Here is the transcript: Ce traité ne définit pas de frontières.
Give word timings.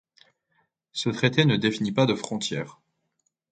Ce 0.93 1.09
traité 1.11 1.45
ne 1.45 1.57
définit 1.57 1.91
pas 1.91 2.07
de 2.07 2.15
frontières. 2.15 2.79